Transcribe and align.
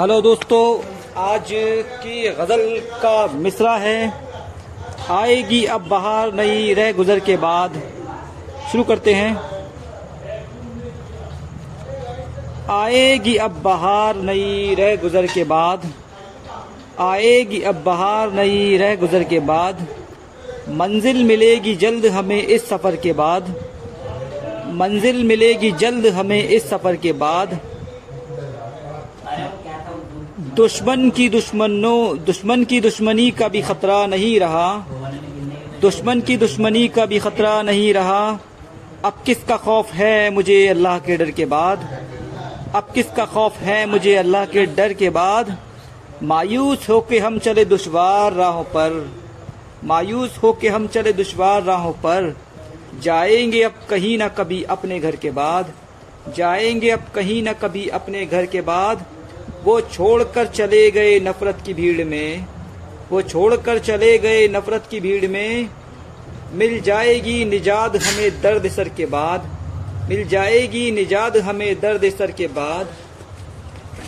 Hello 0.00 0.20
दोस्तों, 0.20 0.82
आज 1.16 1.48
की 2.02 2.28
गज़ल 2.28 2.80
का 2.80 3.26
मिसरा 3.26 3.76
है। 3.76 4.12
आएगी 5.10 5.64
अब 5.64 5.88
बाहर 5.88 6.32
नई 6.34 6.74
रह 6.74 6.92
गुजर 6.92 7.20
के 7.20 7.36
बाद। 7.36 7.82
शुरू 8.72 8.84
करते 8.84 9.14
हैं। 9.14 9.36
आएगी 12.70 13.36
अब 13.36 13.60
बाहर 13.62 14.16
नई 14.16 14.74
रह 14.74 14.96
गुजर 14.96 15.26
के 15.26 15.44
बाद। 15.44 15.92
आएगी 17.00 17.60
अब 17.62 17.82
बाहर 17.86 18.32
नई 18.32 18.76
रह 18.76 18.96
गुजर 18.96 19.24
के 19.24 19.40
बाद। 19.40 19.86
मंजिल 20.68 21.24
मिलेगी 21.24 21.74
जल्द 21.76 22.06
हमें 22.06 22.42
इस 22.42 22.68
सफ़र 22.68 22.96
के 22.96 23.12
बाद। 23.12 23.54
मंजिल 24.66 25.24
मिलेगी 25.24 25.72
जल्द 25.72 26.06
हमें 26.06 26.48
इस 26.48 26.70
सफ़र 26.70 26.96
के 26.96 27.12
बाद। 27.12 27.60
दुश्मन 30.54 31.10
की 31.10 31.28
दुश्मनों, 31.28 32.24
दुश्मन 32.24 32.64
की 32.64 32.80
दुश्मनी 32.80 33.30
का 33.30 33.48
भी 33.48 33.62
खतरा 33.62 34.06
नहीं 34.06 34.40
रहा। 34.40 34.84
दुश्मन 35.80 36.20
की 36.20 36.36
दुश्मनी 36.36 36.88
का 36.88 37.06
भी 37.06 37.18
खतरा 37.18 37.62
नहीं 37.62 37.94
रहा। 37.94 38.38
अब 39.04 39.22
किसका 39.26 39.56
खौफ 39.56 39.92
है 39.92 40.30
मुझे 40.30 40.66
अल्लाह 40.66 40.98
के 40.98 41.16
डर 41.16 41.30
के 41.30 41.44
बाद? 41.44 41.98
अब 42.74 42.88
किसका 42.94 43.24
खौफ 43.24 43.56
है 43.56 43.86
मुझे 43.86 44.16
अल्लाह 44.16 44.44
के 44.44 44.66
डर 44.66 44.92
के 44.92 45.10
बाद? 45.10 45.58
मायूस 46.22 46.88
हो 46.88 47.00
के 47.00 47.18
हम 47.18 47.38
चले 47.38 47.64
दुश्वार 47.64 48.32
राहों 48.32 48.64
पर। 48.64 49.12
मायूस 49.84 50.38
हो 50.42 50.52
के 50.52 50.68
हम 50.68 50.86
चले 50.86 51.12
दुश्वार 51.12 51.62
राहों 51.62 51.92
पर। 51.92 52.36
जाएँगे 53.00 53.62
अब 53.62 53.74
कहीं 53.90 54.18
ना 54.18 54.28
कभी 54.28 54.62
अपने 54.62 55.00
घर 55.00 55.16
के 55.16 55.30
बाद। 55.30 55.72
जाएँगे 56.36 56.90
अब 56.90 57.04
कहीं 57.14 57.42
ना 57.42 57.52
कभी 57.52 57.88
अपने 57.88 58.26
घर 58.26 58.46
के 58.46 58.60
बाद। 58.60 59.04
वो 59.64 59.80
छोड़कर 59.82 60.46
चले 60.46 60.90
गए 60.90 61.18
नफरत 61.20 61.62
की 61.66 61.74
भीड़ 61.74 62.04
में, 62.04 62.46
वो 63.10 63.22
छोड़कर 63.22 63.78
चले 63.78 64.16
गए 64.18 64.46
नफरत 64.48 64.86
की 64.90 65.00
भीड़ 65.00 65.26
में, 65.26 65.68
मिल 66.52 66.80
जाएगी 66.80 67.44
निजात 67.44 67.96
हमें 67.96 68.40
दर्द 68.42 68.68
सर 68.68 68.88
के 68.88 69.06
बाद, 69.06 69.50
मिल 70.08 70.26
जाएगी 70.28 70.90
निजात 70.90 71.36
हमें 71.36 71.80
दर्द 71.80 72.08
सर 72.10 72.30
के 72.30 72.46
बाद, 72.46 72.94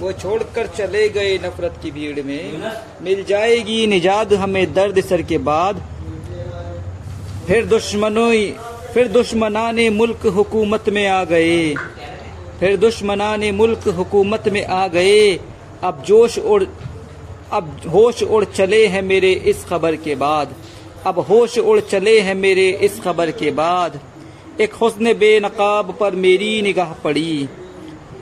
वो 0.00 0.12
छोड़कर 0.12 0.66
चले 0.66 1.08
गए 1.08 1.36
नफरत 1.38 1.78
की 1.82 1.90
भीड़ 1.90 2.22
में, 2.22 2.62
मिल 3.02 3.24
जाएगी 3.24 3.86
निजात 3.86 4.32
हमें 4.34 4.72
दर्द 4.74 5.00
सर 5.00 5.22
के 5.22 5.38
बाद, 5.48 5.82
फिर 7.46 7.66
दुश्मनों, 7.66 8.32
फिर 8.94 9.08
दुश्मनान 9.08 9.80
मुल्क 9.92 10.26
हुकूमत 10.26 10.88
में 10.88 11.06
आ 11.08 11.22
गए। 11.24 11.74
फिर 12.60 12.76
दुश्मनान 12.76 13.44
मुल्क 13.54 13.88
हुकूमत 13.88 14.48
में 14.48 14.64
आ 14.66 14.86
गए। 14.88 15.32
अब 15.82 16.02
जोश 16.06 16.38
उड़, 16.38 16.64
अब 17.52 17.80
होश 17.92 18.22
उड़ 18.22 18.44
चले 18.44 18.86
हैं 18.86 19.02
मेरे 19.02 19.32
इस 19.32 19.64
खबर 19.64 19.96
के 19.96 20.14
बाद। 20.14 20.54
अब 21.06 21.18
होश 21.18 21.58
उड़ 21.58 21.80
चले 21.80 22.18
हैं 22.20 22.34
मेरे 22.34 22.68
इस 22.82 23.00
खबर 23.00 23.30
के 23.30 23.50
बाद। 23.50 23.98
एक 24.60 24.74
हुस्न 24.74 25.14
बेनकाब 25.14 25.96
पर 26.00 26.14
मेरी 26.14 26.50
निगाह 26.62 26.92
पड़ी। 26.94 27.48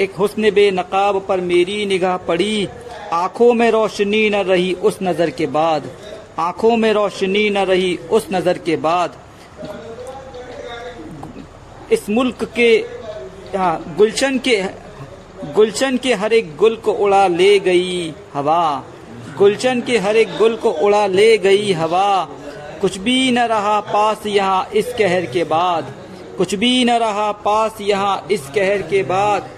एक 0.00 0.14
हुस्न 0.14 0.50
बेनकाब 0.50 1.24
पर 1.28 1.40
मेरी 1.40 1.84
निगाह 1.86 2.16
पड़ी। 2.16 2.68
आँखों 3.12 3.52
में 3.54 3.70
रोशनी 3.70 4.28
न 4.30 4.42
रही 4.44 4.72
उस 4.72 4.98
नज़र 5.02 5.30
के 5.30 5.46
बाद। 5.46 5.90
आँखों 6.38 6.76
में 6.76 6.92
रोशनी 6.92 7.48
न 7.50 7.64
रही 7.64 7.96
उस 8.10 8.28
नज़र 8.32 8.58
के 8.58 8.76
बाद। 8.76 9.16
इस 11.92 12.08
मुल्क 12.10 12.44
के 12.56 13.01
गुलशन 13.54 14.38
के 14.38 14.62
गुलशन 15.54 15.96
के 15.96 16.12
हर 16.14 16.32
एक 16.32 16.54
गुल 16.56 16.76
को 16.76 16.92
उड़ा 17.04 17.26
ले 17.28 17.58
गई 17.58 18.14
हवा। 18.34 18.84
गुलशन 19.38 19.80
के 19.80 19.98
हर 19.98 20.16
एक 20.16 20.36
गुल 20.38 20.54
को 20.56 20.70
उड़ा 20.80 21.06
ले 21.06 21.36
गई 21.38 21.72
हवा। 21.72 22.28
कुछ 22.80 22.96
भी 22.98 23.30
न 23.32 23.38
रहा 23.46 23.78
पास 23.82 24.26
यहाँ 24.26 24.68
इस 24.74 24.92
कहर 24.98 25.26
के 25.26 25.44
बाद। 25.44 25.92
कुछ 26.38 26.54
भी 26.54 26.84
न 26.84 26.96
रहा 26.98 27.30
पास 27.44 27.80
यहाँ 27.80 28.26
इस 28.32 28.46
कहर 28.48 28.82
के 28.82 29.02
बाद। 29.02 29.50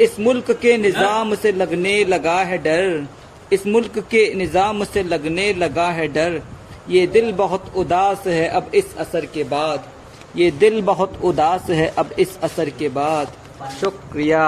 इस 0.00 0.18
मुल्क 0.20 0.50
के 0.62 0.76
निज़ाम 0.78 1.34
से 1.34 1.52
लगने 1.52 2.04
लगा 2.04 2.38
है 2.40 2.58
डर। 2.58 3.06
इस 3.52 3.66
मुल्क 3.66 3.98
के 4.10 4.32
निज़ाम 4.34 4.84
से 4.84 5.02
लगने 5.02 5.52
लगा 5.54 5.88
है 5.90 6.08
डर। 6.08 6.40
ये 6.88 7.06
दिल 7.06 7.32
बहुत 7.34 7.72
उदास 7.76 8.26
है 8.26 8.48
अब 8.48 8.70
इस 8.74 8.96
असर 8.96 9.26
के 9.26 9.44
बाद। 9.44 9.88
ये 10.36 10.50
दिल 10.50 10.80
बहुत 10.82 11.20
उदास 11.24 11.70
है 11.70 11.86
अब 11.98 12.10
इस 12.18 12.38
असर 12.42 12.70
के 12.70 12.88
बाद। 12.88 13.32
शुक्रिया। 13.80 14.46